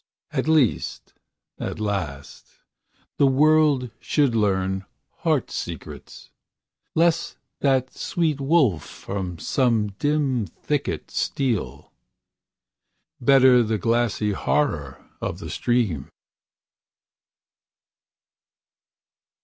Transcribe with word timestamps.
And 0.31 0.47
lest, 0.47 1.13
at 1.59 1.79
last, 1.79 2.55
the 3.17 3.27
world 3.27 3.91
should 3.99 4.33
learn 4.33 4.83
heart 5.17 5.51
secrets; 5.51 6.31
Lest 6.95 7.37
that 7.59 7.93
sweet 7.93 8.41
wolf 8.41 8.83
from 8.83 9.37
some 9.37 9.89
dim 9.99 10.47
thicket 10.47 11.11
steal; 11.11 11.93
Better 13.19 13.61
the 13.61 13.77
glassy 13.77 14.31
horror 14.31 15.05
of 15.21 15.37
the 15.37 15.51
stream. 15.51 16.09